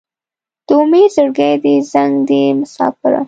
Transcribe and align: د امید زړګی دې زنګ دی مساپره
د 0.67 0.69
امید 0.79 1.09
زړګی 1.15 1.53
دې 1.63 1.75
زنګ 1.91 2.13
دی 2.27 2.43
مساپره 2.59 3.19